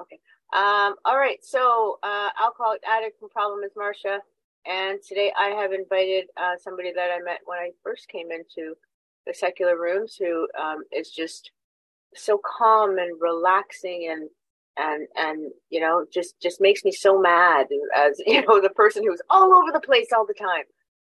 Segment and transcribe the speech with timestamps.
[0.00, 0.18] Okay.
[0.54, 1.38] Um, all right.
[1.42, 4.20] So, uh, alcoholic addict and problem is Marcia,
[4.66, 8.74] And today I have invited uh, somebody that I met when I first came into
[9.26, 11.50] the secular rooms who um, is just
[12.14, 14.28] so calm and relaxing and
[14.76, 17.66] and and you know just just makes me so mad
[17.96, 20.64] as you know the person who's all over the place all the time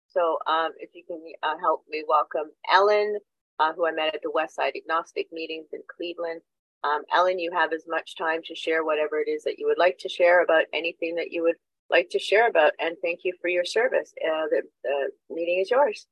[0.08, 3.18] so um, if you can uh, help me welcome ellen
[3.60, 6.42] uh, who i met at the west side agnostic meetings in cleveland
[6.86, 9.78] um, ellen you have as much time to share whatever it is that you would
[9.78, 11.56] like to share about anything that you would
[11.90, 15.72] like to share about and thank you for your service uh, the, the meeting is
[15.72, 16.08] yours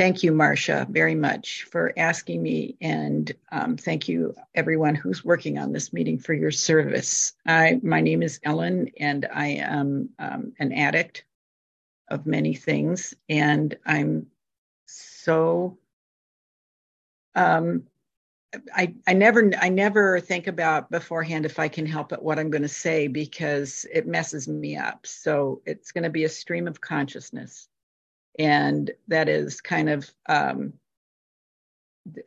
[0.00, 2.74] Thank you, Marcia, very much for asking me.
[2.80, 7.34] And um, thank you, everyone who's working on this meeting, for your service.
[7.46, 11.24] I, my name is Ellen, and I am um, an addict
[12.08, 13.12] of many things.
[13.28, 14.28] And I'm
[14.86, 15.76] so.
[17.34, 17.82] Um,
[18.74, 22.50] I, I never I never think about beforehand if I can help it what I'm
[22.50, 25.06] going to say because it messes me up.
[25.06, 27.68] So it's going to be a stream of consciousness
[28.38, 30.72] and that is kind of um,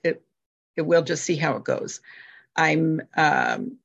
[0.03, 0.23] it.
[0.75, 2.01] It will just see how it goes.
[2.55, 3.77] I'm um,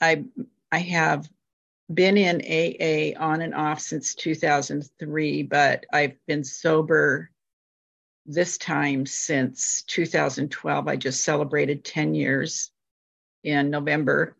[0.00, 0.24] I
[0.72, 1.28] I have
[1.92, 7.30] been in AA on and off since 2003, but I've been sober
[8.26, 10.88] this time since 2012.
[10.88, 12.70] I just celebrated 10 years
[13.42, 14.36] in November.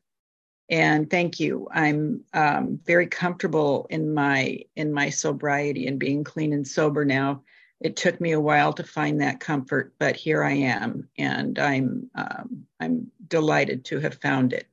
[0.71, 1.69] And thank you.
[1.71, 7.43] I'm um, very comfortable in my in my sobriety and being clean and sober now.
[7.81, 12.09] It took me a while to find that comfort but here i am and i'm
[12.15, 14.67] um, i'm delighted to have found it.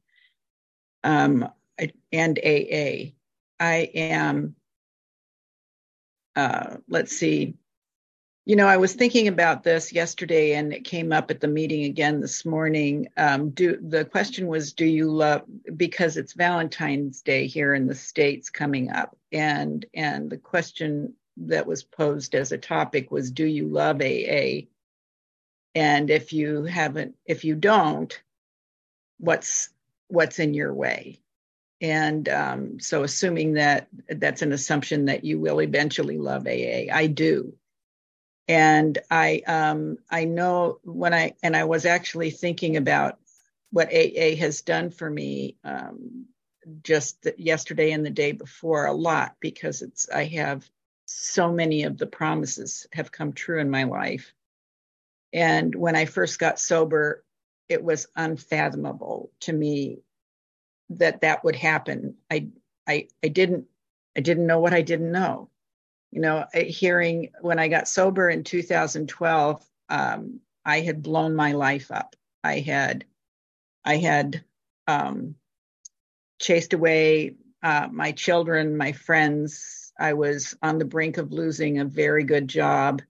[1.03, 1.49] Um,
[2.11, 3.11] and aa
[3.59, 4.55] i am
[6.35, 7.55] uh, let's see
[8.45, 11.83] you know, I was thinking about this yesterday, and it came up at the meeting
[11.85, 13.07] again this morning.
[13.15, 15.43] Um, do the question was, do you love?
[15.77, 21.67] Because it's Valentine's Day here in the states coming up, and and the question that
[21.67, 24.67] was posed as a topic was, do you love AA?
[25.75, 28.21] And if you haven't, if you don't,
[29.19, 29.69] what's
[30.07, 31.19] what's in your way?
[31.79, 37.05] And um, so, assuming that that's an assumption that you will eventually love AA, I
[37.05, 37.53] do
[38.51, 43.17] and I um, I know when I and I was actually thinking about
[43.71, 46.25] what AA has done for me um,
[46.83, 50.69] just yesterday and the day before a lot because it's I have
[51.05, 54.33] so many of the promises have come true in my life.
[55.31, 57.23] And when I first got sober,
[57.69, 60.01] it was unfathomable to me
[60.89, 62.17] that that would happen.
[62.29, 62.49] I
[62.85, 63.67] I I didn't
[64.17, 65.49] I didn't know what I didn't know
[66.11, 71.89] you know, hearing when I got sober in 2012, um, I had blown my life
[71.89, 72.15] up.
[72.43, 73.05] I had,
[73.85, 74.43] I had
[74.87, 75.35] um,
[76.39, 79.93] chased away uh, my children, my friends.
[79.97, 83.01] I was on the brink of losing a very good job.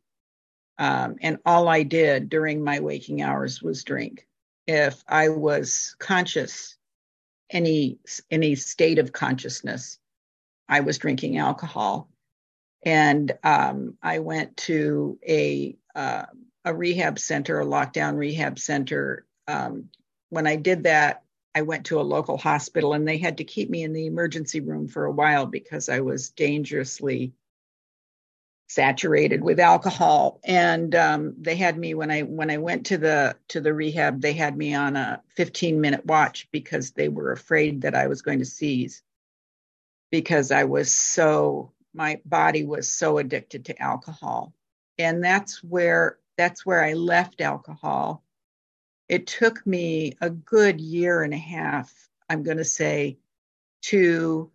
[0.78, 4.28] Um, and all I did during my waking hours was drink.
[4.68, 6.76] If I was conscious,
[7.50, 10.00] any any state of consciousness,
[10.70, 12.12] I was drinking alcohol
[12.84, 16.26] and um, I went to a uh,
[16.64, 19.26] a rehab center, a lockdown rehab center.
[19.48, 19.90] Um,
[20.30, 23.70] when I did that, I went to a local hospital, and they had to keep
[23.70, 27.34] me in the emergency room for a while because I was dangerously
[28.68, 30.40] saturated with alcohol.
[30.46, 34.22] And um, they had me when I when I went to the to the rehab,
[34.22, 38.22] they had me on a 15 minute watch because they were afraid that I was
[38.22, 39.04] going to seize
[40.10, 44.54] because I was so my body was so addicted to alcohol.
[44.98, 48.24] And that's where that's where i left alcohol.
[49.10, 51.94] It took me a good year and a half
[52.30, 53.18] i'm going to say
[53.82, 54.52] to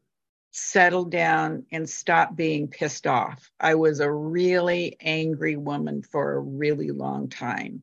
[0.50, 3.50] settle down and stop being pissed off.
[3.60, 7.82] I was a really angry woman for a really long time.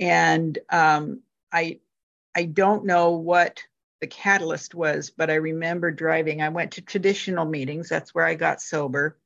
[0.00, 1.22] And um,
[1.52, 1.78] i
[2.34, 3.62] i don't know what
[4.00, 6.42] the catalyst was, but I remember driving.
[6.42, 7.88] I went to traditional meetings.
[7.88, 9.18] That's where I got sober.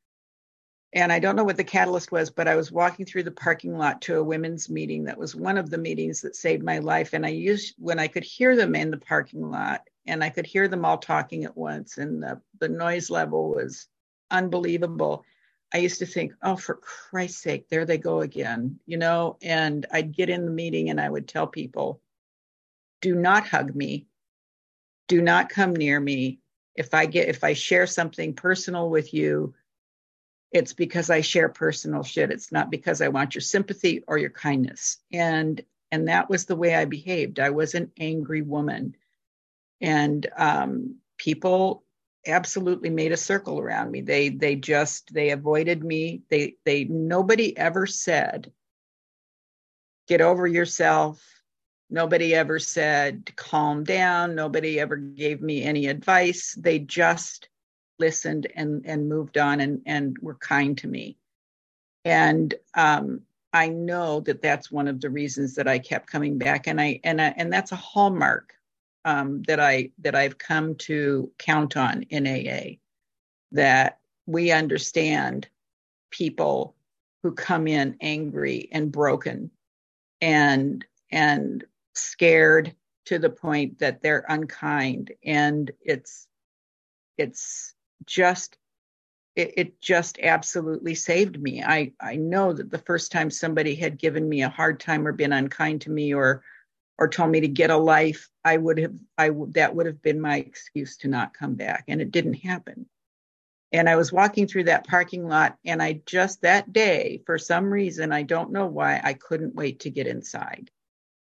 [0.93, 3.77] And I don't know what the catalyst was, but I was walking through the parking
[3.79, 5.05] lot to a women's meeting.
[5.05, 7.13] That was one of the meetings that saved my life.
[7.13, 10.47] And I used when I could hear them in the parking lot and I could
[10.47, 13.87] hear them all talking at once, and the, the noise level was
[14.31, 15.25] unbelievable.
[15.73, 19.37] I used to think, oh, for Christ's sake, there they go again, you know.
[19.41, 22.01] And I'd get in the meeting and I would tell people,
[23.01, 24.07] do not hug me
[25.11, 26.41] do not come near me
[26.75, 29.55] if i get if i share something personal with you
[30.53, 34.31] it's because i share personal shit it's not because i want your sympathy or your
[34.31, 37.41] kindness and and that was the way I behaved.
[37.41, 38.97] I was an angry woman,
[39.81, 41.85] and um, people
[42.27, 44.01] absolutely made a circle around me.
[44.03, 46.23] They they just they avoided me.
[46.31, 48.53] They they nobody ever said,
[50.07, 51.25] "Get over yourself."
[51.91, 54.35] Nobody ever said, calm down.
[54.35, 56.55] Nobody ever gave me any advice.
[56.55, 57.49] They just
[57.99, 61.17] listened and, and moved on and, and were kind to me.
[62.05, 63.23] And um,
[63.53, 66.69] I know that that's one of the reasons that I kept coming back.
[66.69, 68.55] And I, and I, and that's a hallmark
[69.05, 72.77] um, that I, that I've come to count on in AA
[73.53, 75.49] that we understand
[76.11, 76.77] people
[77.23, 79.51] who come in angry and broken
[80.21, 81.65] and and
[81.95, 82.75] scared
[83.07, 85.13] to the point that they're unkind.
[85.25, 86.29] And it's
[87.19, 87.75] it's
[88.07, 88.57] just
[89.37, 91.63] it, it, just absolutely saved me.
[91.63, 95.13] I i know that the first time somebody had given me a hard time or
[95.13, 96.43] been unkind to me or
[96.99, 100.21] or told me to get a life i would have i that would have been
[100.21, 101.85] my excuse to not come back.
[101.89, 102.87] And it didn't happen.
[103.73, 107.73] And i was walking through that parking lot and i just that day for some
[107.73, 110.71] reason i don't know why i couldn't wait to get inside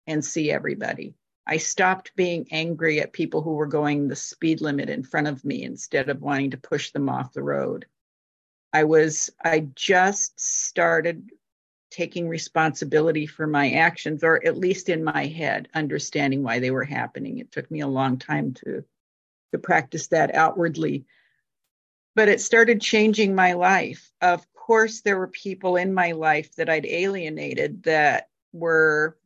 [0.07, 1.15] and see everybody.
[1.45, 5.44] I stopped being angry at people who were going the speed limit in front of
[5.44, 7.86] me instead of wanting to push them off the road.
[8.74, 11.30] I was, I just started
[11.89, 16.86] taking responsibility for my actions, or at least in my head, understanding why they were
[16.86, 17.39] happening.
[17.39, 18.86] It took me a long time to,
[19.51, 21.06] to practice that outwardly.
[22.15, 24.12] But it started changing my life.
[24.21, 29.18] Of course, there were people in my life that I'd alienated that were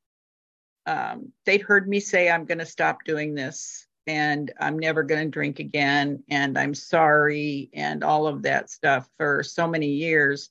[0.86, 5.26] um, they'd heard me say, I'm going to stop doing this and I'm never going
[5.26, 10.50] to drink again and I'm sorry and all of that stuff for so many years.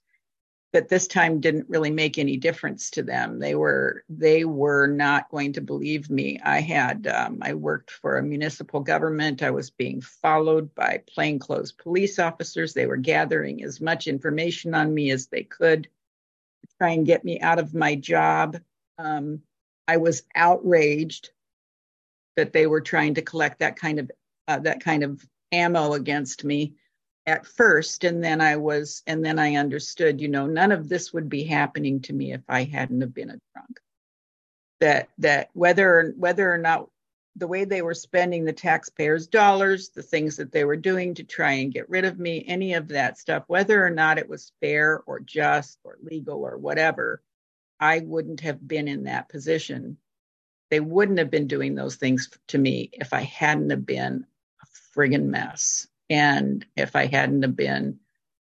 [0.73, 3.39] But this time didn't really make any difference to them.
[3.39, 6.41] They were they were not going to believe me.
[6.43, 9.45] I had um, I worked for a municipal government.
[9.45, 12.75] I was being followed by plainclothes police officers.
[12.75, 17.25] They were gathering as much information on me as they could to try and get
[17.25, 18.59] me out of my job.
[18.99, 19.43] Um,
[19.87, 21.31] I was outraged
[22.37, 24.11] that they were trying to collect that kind of
[24.49, 26.75] uh, that kind of ammo against me
[27.27, 28.05] at first.
[28.05, 31.45] And then I was and then I understood you know none of this would be
[31.45, 33.81] happening to me if I hadn't have been a drunk.
[34.81, 36.89] That that whether whether or not
[37.37, 41.25] the way they were spending the taxpayers dollars the things that they were doing to
[41.25, 44.53] try and get rid of me any of that stuff whether or not it was
[44.61, 47.21] fair or just or legal or whatever
[47.85, 49.99] I wouldn't have been in that position.
[50.71, 54.25] They wouldn't have been doing those things to me if I hadn't have been
[54.63, 55.87] a friggin' mess.
[56.09, 57.99] And if I hadn't have been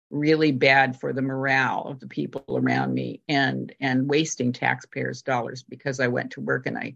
[0.10, 5.62] really bad for the morale of the people around me and and wasting taxpayers dollars
[5.62, 6.96] because I went to work and I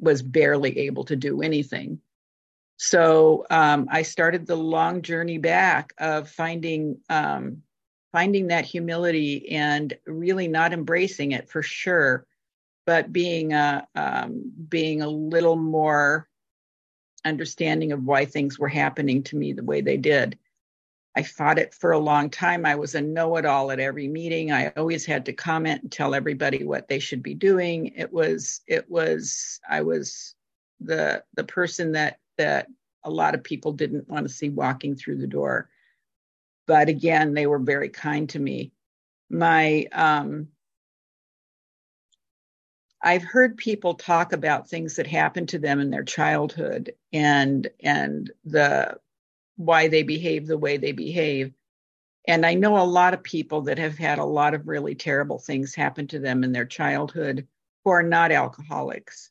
[0.00, 2.00] was barely able to do anything.
[2.78, 7.62] So um, I started the long journey back of finding um,
[8.12, 12.26] finding that humility and really not embracing it for sure,
[12.86, 16.28] but being a um, being a little more
[17.24, 20.38] understanding of why things were happening to me the way they did.
[21.14, 22.64] I fought it for a long time.
[22.64, 24.50] I was a know-it-all at every meeting.
[24.50, 27.92] I always had to comment and tell everybody what they should be doing.
[27.96, 30.34] It was it was I was
[30.80, 32.66] the the person that that
[33.04, 35.68] a lot of people didn't want to see walking through the door
[36.66, 38.72] but again, they were very kind to me.
[39.30, 40.48] My, um,
[43.02, 48.30] I've heard people talk about things that happened to them in their childhood and and
[48.44, 48.96] the
[49.56, 51.52] why they behave the way they behave.
[52.28, 55.38] And I know a lot of people that have had a lot of really terrible
[55.38, 57.48] things happen to them in their childhood
[57.84, 59.30] who are not alcoholics.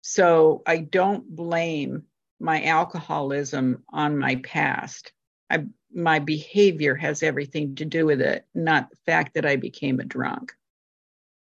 [0.00, 2.04] So I don't blame
[2.40, 5.12] my alcoholism on my past.
[5.50, 10.00] I my behavior has everything to do with it, not the fact that I became
[10.00, 10.52] a drunk.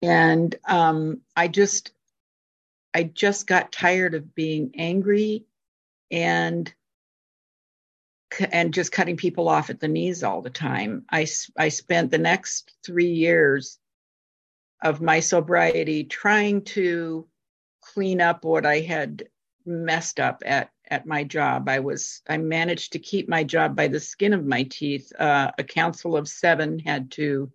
[0.01, 1.91] And um, I just,
[2.93, 5.45] I just got tired of being angry
[6.11, 6.73] and
[8.51, 11.05] and just cutting people off at the knees all the time.
[11.09, 11.27] I
[11.57, 13.79] I spent the next three years
[14.81, 17.27] of my sobriety trying to
[17.81, 19.27] clean up what I had
[19.65, 21.69] messed up at at my job.
[21.69, 25.11] I was I managed to keep my job by the skin of my teeth.
[25.19, 27.51] Uh, a council of seven had to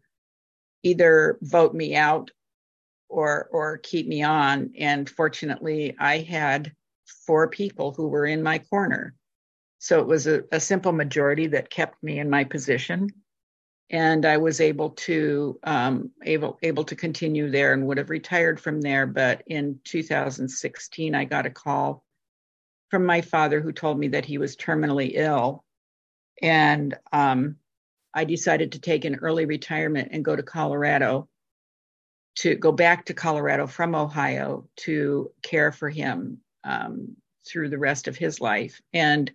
[0.82, 2.30] either vote me out
[3.08, 4.72] or or keep me on.
[4.78, 6.74] And fortunately, I had
[7.26, 9.14] four people who were in my corner.
[9.78, 13.08] So it was a, a simple majority that kept me in my position.
[13.90, 18.60] and I was able to um, able able to continue there and would have retired
[18.60, 19.06] from there.
[19.06, 22.04] But in 2016, I got a call
[22.92, 25.64] from my father who told me that he was terminally ill,
[26.42, 27.56] and um,
[28.12, 31.26] I decided to take an early retirement and go to Colorado
[32.36, 37.16] to go back to Colorado from Ohio to care for him um,
[37.48, 38.82] through the rest of his life.
[38.92, 39.32] And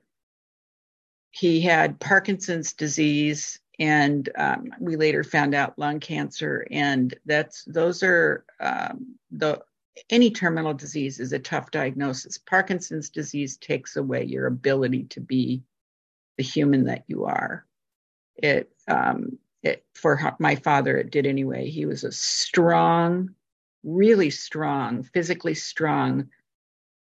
[1.31, 6.67] he had Parkinson's disease, and um, we later found out lung cancer.
[6.69, 9.63] And that's those are um, the
[10.09, 12.37] any terminal disease is a tough diagnosis.
[12.37, 15.63] Parkinson's disease takes away your ability to be
[16.37, 17.65] the human that you are.
[18.35, 21.69] It um, it, for my father, it did anyway.
[21.69, 23.31] He was a strong,
[23.83, 26.29] really strong, physically strong,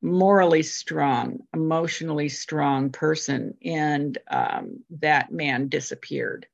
[0.02, 3.54] morally strong, emotionally strong person.
[3.64, 6.46] And um, that man disappeared.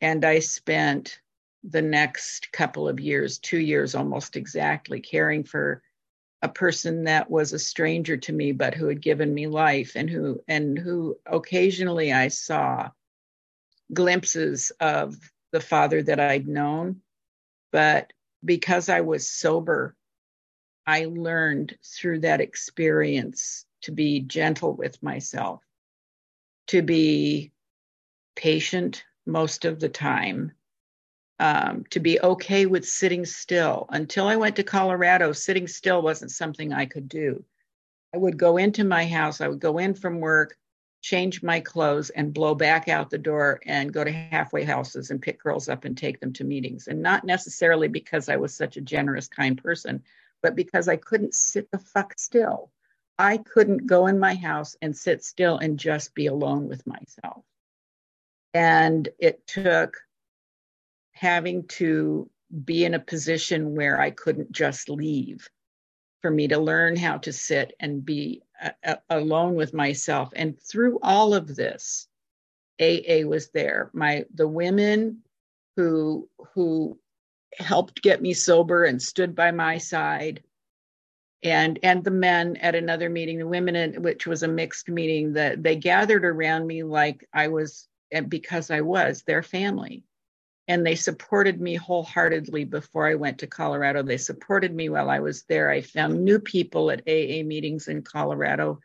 [0.00, 1.20] And I spent
[1.64, 5.82] the next couple of years, two years almost exactly, caring for
[6.42, 10.08] a person that was a stranger to me but who had given me life and
[10.08, 12.90] who and who occasionally I saw
[13.92, 15.16] glimpses of
[15.50, 17.00] the father that I'd known.
[17.72, 18.12] But
[18.44, 19.96] because I was sober,
[20.86, 25.62] I learned through that experience to be gentle with myself,
[26.68, 27.52] to be
[28.36, 30.52] patient most of the time,
[31.38, 33.86] um, to be okay with sitting still.
[33.90, 37.44] Until I went to Colorado, sitting still wasn't something I could do.
[38.14, 40.56] I would go into my house, I would go in from work,
[41.00, 45.22] change my clothes and blow back out the door and go to halfway houses and
[45.22, 46.88] pick girls up and take them to meetings.
[46.88, 50.02] And not necessarily because I was such a generous, kind person,
[50.42, 52.70] but because I couldn't sit the fuck still.
[53.18, 57.44] I couldn't go in my house and sit still and just be alone with myself.
[58.54, 59.98] And it took
[61.18, 62.30] having to
[62.64, 65.48] be in a position where I couldn't just leave
[66.22, 70.30] for me to learn how to sit and be uh, uh, alone with myself.
[70.34, 72.08] And through all of this,
[72.80, 73.90] AA was there.
[73.92, 75.22] My the women
[75.76, 76.98] who who
[77.58, 80.42] helped get me sober and stood by my side
[81.42, 85.32] and and the men at another meeting the women in, which was a mixed meeting
[85.32, 87.88] that they gathered around me like i was
[88.28, 90.04] because i was their family
[90.68, 94.02] and they supported me wholeheartedly before I went to Colorado.
[94.02, 95.70] They supported me while I was there.
[95.70, 98.78] I found new people at AA meetings in Colorado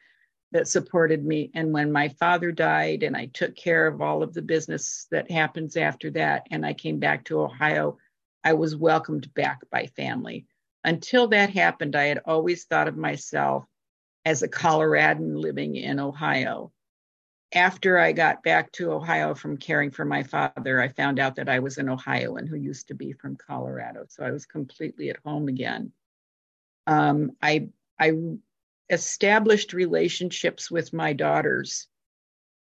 [0.53, 1.51] that supported me.
[1.53, 5.29] And when my father died, and I took care of all of the business that
[5.29, 7.97] happens after that, and I came back to Ohio,
[8.45, 10.45] I was welcomed back by family.
[10.85, 13.65] Until that happened, I had always thought of myself
[14.25, 16.71] as a Coloradan living in Ohio
[17.53, 21.49] after I got back to Ohio from caring for my father, I found out that
[21.49, 24.05] I was an Ohioan who used to be from Colorado.
[24.09, 25.91] So I was completely at home again.
[26.87, 27.69] Um, I
[27.99, 28.13] I
[28.89, 31.87] established relationships with my daughters.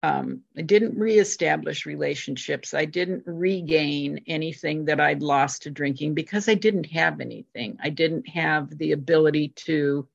[0.02, 2.74] Um, I didn't reestablish relationships.
[2.74, 7.78] I didn't regain anything that I'd lost to drinking because I didn't have anything.
[7.82, 10.06] I didn't have the ability to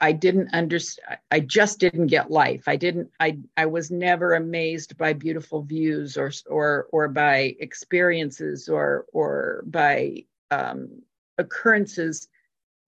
[0.00, 1.18] I didn't understand.
[1.30, 2.64] I just didn't get life.
[2.66, 3.10] I didn't.
[3.18, 9.62] I I was never amazed by beautiful views or or or by experiences or or
[9.66, 11.02] by um,
[11.38, 12.28] occurrences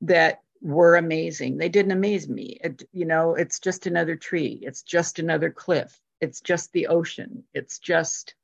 [0.03, 1.57] that were amazing.
[1.57, 2.59] They didn't amaze me.
[2.63, 4.59] It, you know, it's just another tree.
[4.63, 5.99] It's just another cliff.
[6.21, 7.45] It's just the ocean.
[7.55, 8.35] It's just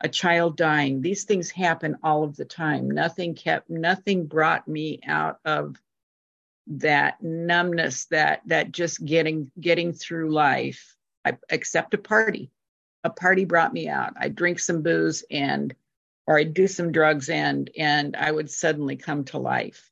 [0.00, 1.00] a child dying.
[1.00, 2.90] These things happen all of the time.
[2.90, 3.68] Nothing kept.
[3.68, 5.76] Nothing brought me out of
[6.66, 10.94] that numbness that that just getting getting through life.
[11.24, 12.50] I, except a party.
[13.04, 14.14] A party brought me out.
[14.18, 15.74] I drink some booze and
[16.26, 19.90] or i'd do some drugs and and i would suddenly come to life.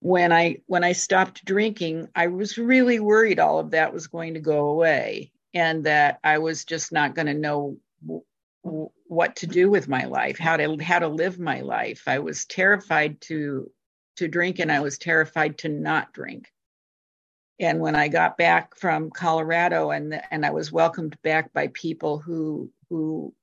[0.00, 4.34] When i when i stopped drinking i was really worried all of that was going
[4.34, 9.46] to go away and that i was just not going to know w- what to
[9.46, 12.04] do with my life how to how to live my life.
[12.06, 13.70] I was terrified to
[14.16, 16.52] to drink and I was terrified to not drink.
[17.58, 22.18] And when I got back from Colorado and and I was welcomed back by people
[22.18, 23.34] who who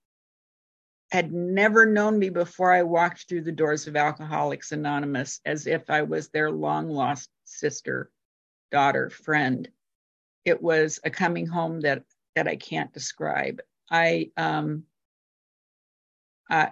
[1.11, 5.89] had never known me before I walked through the doors of Alcoholics Anonymous as if
[5.89, 8.11] I was their long lost sister,
[8.71, 9.67] daughter, friend.
[10.45, 12.03] It was a coming home that
[12.35, 13.61] that I can't describe.
[13.89, 14.83] I um
[16.49, 16.71] I,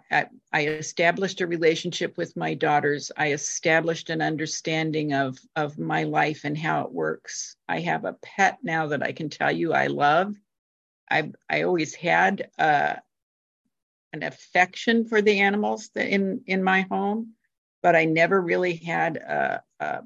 [0.51, 3.11] I, established a relationship with my daughters.
[3.15, 7.55] I established an understanding of, of my life and how it works.
[7.69, 10.35] I have a pet now that I can tell you I love.
[11.09, 12.97] I I always had a,
[14.13, 17.33] an affection for the animals in in my home,
[17.83, 20.03] but I never really had a, a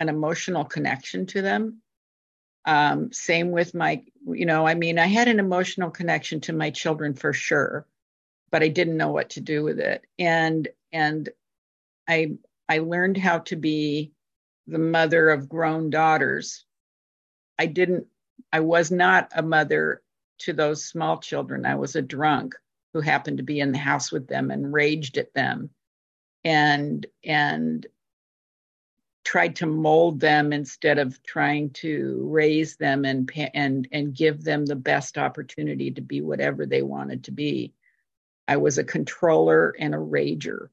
[0.00, 1.82] an emotional connection to them.
[2.66, 6.70] Um, same with my, you know, I mean, I had an emotional connection to my
[6.70, 7.86] children for sure,
[8.54, 10.04] but I didn't know what to do with it.
[10.16, 11.28] And and
[12.08, 12.36] I
[12.68, 14.12] I learned how to be
[14.68, 16.64] the mother of grown daughters.
[17.58, 18.06] I didn't
[18.52, 20.02] I was not a mother
[20.42, 21.66] to those small children.
[21.66, 22.54] I was a drunk
[22.92, 25.70] who happened to be in the house with them and raged at them
[26.44, 27.84] and and
[29.24, 34.64] tried to mold them instead of trying to raise them and and and give them
[34.64, 37.74] the best opportunity to be whatever they wanted to be.
[38.46, 40.68] I was a controller and a rager.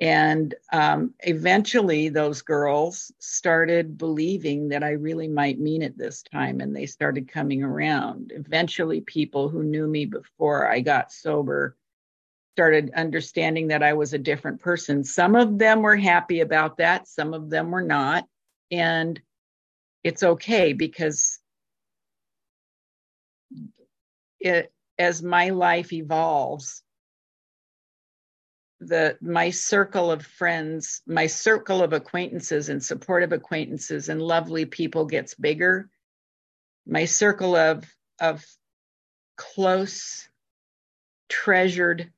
[0.00, 6.60] And um, eventually, those girls started believing that I really might mean it this time,
[6.60, 8.30] and they started coming around.
[8.32, 11.76] Eventually, people who knew me before I got sober
[12.54, 15.02] started understanding that I was a different person.
[15.02, 18.24] Some of them were happy about that, some of them were not.
[18.70, 19.20] And
[20.04, 21.40] it's okay because
[24.40, 26.82] it, as my life evolves,
[28.80, 35.04] the my circle of friends my circle of acquaintances and supportive acquaintances and lovely people
[35.04, 35.90] gets bigger.
[36.86, 37.84] My circle of
[38.20, 38.44] of
[39.36, 40.28] close
[41.28, 42.12] treasured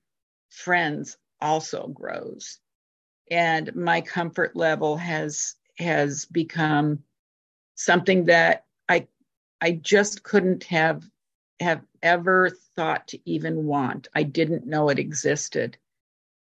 [0.51, 2.59] friends also grows.
[3.31, 7.05] And my comfort level has has become
[7.75, 9.07] something that i
[9.63, 11.03] i just couldn't have
[11.59, 14.09] have ever thought to even want.
[14.15, 15.79] I didn't know it existed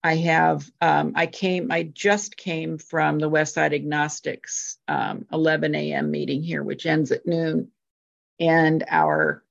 [0.06, 6.12] I have, um, I came, I just came from the Westside Agnostics um, 11 a.m.
[6.12, 7.72] meeting here, which ends at noon.
[8.38, 9.42] And our,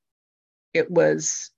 [0.74, 1.52] it was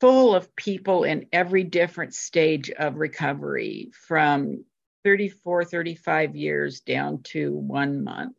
[0.00, 4.64] full of people in every different stage of recovery from
[5.04, 8.36] 34, 35 years down to one month.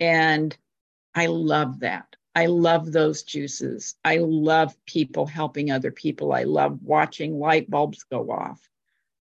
[0.00, 0.56] And
[1.14, 2.06] I love that.
[2.34, 3.94] I love those juices.
[4.04, 6.32] I love people helping other people.
[6.32, 8.68] I love watching light bulbs go off.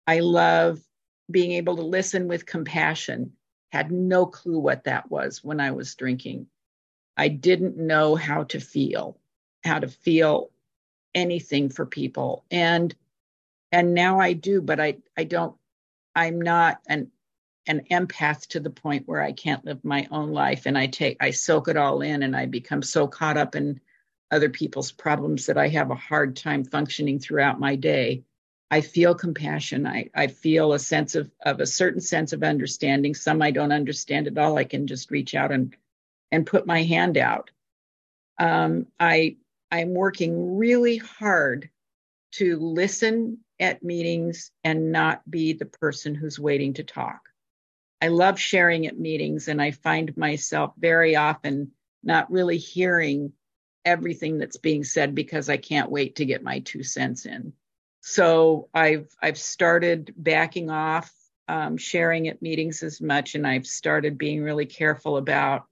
[0.07, 0.79] I love
[1.29, 3.33] being able to listen with compassion.
[3.71, 6.47] Had no clue what that was when I was drinking.
[7.17, 9.19] I didn't know how to feel,
[9.63, 10.51] how to feel
[11.13, 12.45] anything for people.
[12.49, 12.95] And
[13.71, 15.55] and now I do, but I I don't
[16.15, 17.11] I'm not an
[17.67, 21.17] an empath to the point where I can't live my own life and I take
[21.21, 23.81] I soak it all in and I become so caught up in
[24.31, 28.23] other people's problems that I have a hard time functioning throughout my day.
[28.69, 29.87] I feel compassion.
[29.87, 33.15] I, I feel a sense of, of a certain sense of understanding.
[33.15, 34.57] Some I don't understand at all.
[34.57, 35.75] I can just reach out and
[36.31, 37.51] and put my hand out.
[38.37, 39.37] Um, I
[39.71, 41.69] I'm working really hard
[42.33, 47.21] to listen at meetings and not be the person who's waiting to talk.
[48.01, 51.71] I love sharing at meetings, and I find myself very often
[52.03, 53.33] not really hearing
[53.83, 57.53] everything that's being said because I can't wait to get my two cents in.
[58.01, 61.11] So I've I've started backing off
[61.47, 65.65] um, sharing at meetings as much, and I've started being really careful about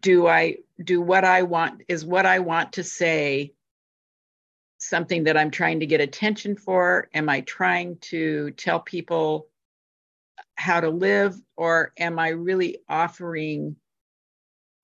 [0.00, 3.54] do I do what I want is what I want to say
[4.78, 7.08] something that I'm trying to get attention for?
[7.14, 9.48] Am I trying to tell people
[10.58, 13.76] how to live or am i really offering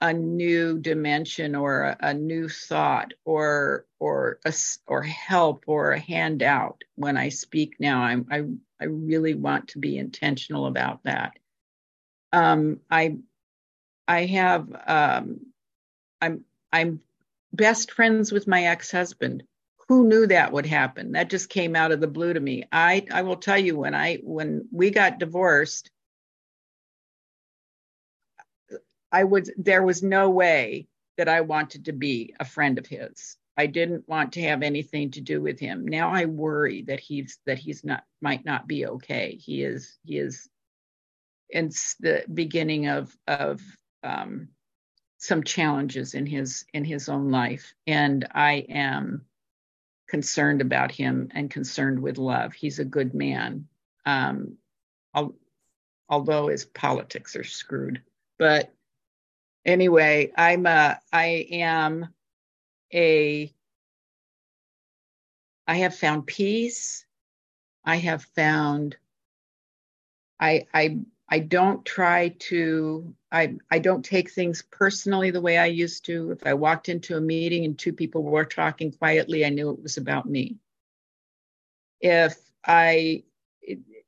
[0.01, 4.53] a new dimension or a, a new thought or or a,
[4.87, 8.03] or help or a handout when i speak now?
[8.03, 8.45] I'm i
[8.81, 11.33] i really want to be intentional about that.
[12.33, 13.17] Um i
[14.07, 15.41] i have um
[16.21, 17.01] i'm i'm
[17.53, 19.45] best friends with my ex-husband
[19.95, 21.13] who knew that would happen?
[21.13, 22.65] That just came out of the blue to me.
[22.73, 25.89] I i will tell you when i when we got divorced
[29.13, 33.37] i was there was no way that i wanted to be a friend of his.
[33.57, 35.87] I didn't want to have anything to do with him.
[35.87, 39.37] Now i worry that he's that he's not might not be okay.
[39.37, 40.49] He is he is
[41.51, 41.69] in
[42.01, 43.61] the beginning of of
[44.03, 44.49] um,
[45.19, 47.75] some challenges in his in his own life.
[47.87, 49.25] And i am
[50.15, 52.53] concerned about him and concerned with love.
[52.53, 53.67] He's a good man,
[54.07, 54.59] um,
[56.09, 58.01] although his politics are screwed.
[58.39, 58.73] But
[59.65, 62.15] anyway, I'm a, I am
[62.93, 63.53] a,
[65.67, 67.05] I have found peace.
[67.85, 68.97] I have found,
[70.39, 75.67] I, I, I don't try to I I don't take things personally the way I
[75.67, 76.31] used to.
[76.33, 79.83] If I walked into a meeting and two people were talking quietly, I knew it
[79.83, 80.59] was about me.
[82.01, 83.25] If I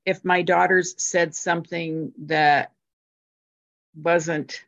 [0.05, 2.73] if my daughters said something that
[3.95, 4.63] wasn't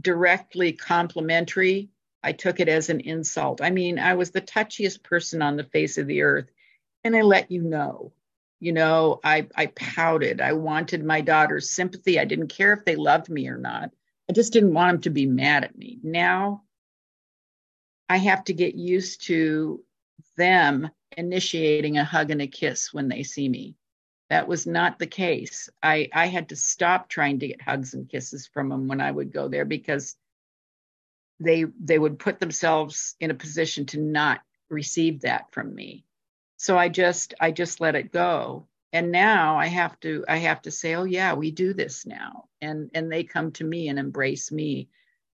[0.00, 1.90] directly complimentary,
[2.22, 3.60] I took it as an insult.
[3.60, 6.50] I mean, I was the touchiest person on the face of the earth,
[7.04, 8.12] and I let you know.
[8.60, 10.40] You know, I, I pouted.
[10.40, 12.18] I wanted my daughter's sympathy.
[12.18, 13.90] I didn't care if they loved me or not.
[14.28, 15.98] I just didn't want them to be mad at me.
[16.02, 16.62] Now
[18.08, 19.82] I have to get used to
[20.36, 23.76] them initiating a hug and a kiss when they see me.
[24.30, 25.68] That was not the case.
[25.82, 29.10] I, I had to stop trying to get hugs and kisses from them when I
[29.10, 30.16] would go there because
[31.38, 34.40] they they would put themselves in a position to not
[34.70, 36.05] receive that from me
[36.56, 38.66] so i just i just let it go.
[38.92, 42.48] And now i have to i have to say oh yeah we do this now.
[42.60, 44.88] And and they come to me and embrace me.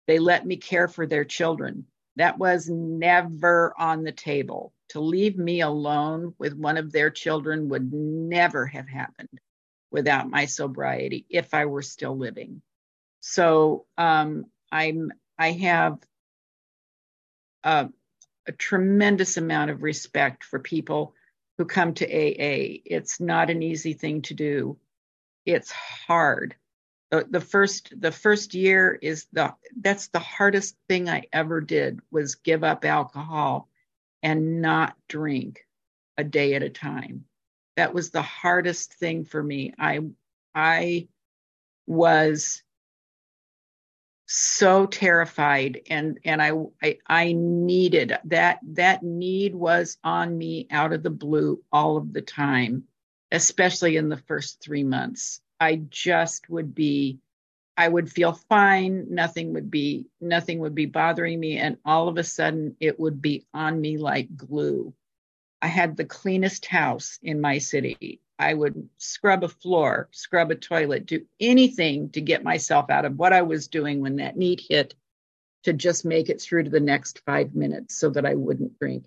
[0.08, 1.86] They let me care for their children.
[2.18, 4.74] That was never on the table.
[4.90, 9.40] To leave me alone with one of their children would never have happened
[9.92, 12.62] without my sobriety if i were still living.
[13.22, 16.00] So um, i'm I have
[17.64, 17.90] a,
[18.48, 21.14] a tremendous amount of respect for people
[21.58, 22.80] who come to AA.
[22.86, 24.78] It's not an easy thing to do.
[25.46, 26.56] It's hard.
[27.12, 32.02] The, the first the first year is the that's the hardest thing I ever did
[32.12, 33.70] was give up alcohol
[34.22, 35.66] and not drink
[36.18, 37.26] a day at a time.
[37.78, 39.74] That was the hardest thing for me.
[39.80, 40.02] I
[40.54, 41.08] I
[41.86, 42.62] was
[44.28, 46.52] so terrified and and I,
[46.84, 52.12] I i needed that that need was on me out of the blue all of
[52.12, 52.84] the time
[53.32, 55.42] especially in the first 3 months.
[55.60, 57.20] I just would be
[57.78, 62.18] i would feel fine nothing would be nothing would be bothering me and all of
[62.18, 64.94] a sudden it would be on me like glue.
[65.62, 70.56] I had the cleanest house in my city I would scrub a floor, scrub a
[70.56, 74.62] toilet, do anything to get myself out of what I was doing when that need
[74.68, 74.94] hit
[75.64, 79.06] to just make it through to the next five minutes so that I wouldn't drink.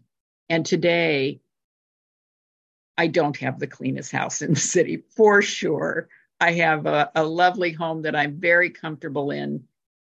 [0.48, 1.40] And today,
[2.98, 6.08] I don't have the cleanest house in the city for sure.
[6.40, 9.64] I have a, a lovely home that I'm very comfortable in.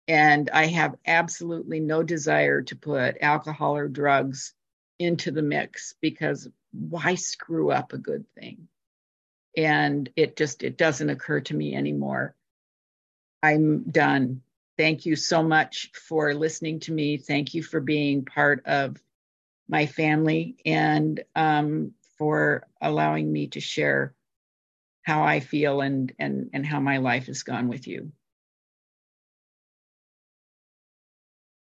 [0.08, 4.54] And I have absolutely no desire to put alcohol or drugs
[5.00, 8.68] into the mix because why screw up a good thing?
[9.56, 12.34] And it just it doesn't occur to me anymore.
[13.42, 14.42] I'm done.
[14.76, 17.16] Thank you so much for listening to me.
[17.16, 18.96] Thank you for being part of
[19.68, 24.14] my family and um, for allowing me to share
[25.06, 28.10] how i feel and and and how my life has gone with you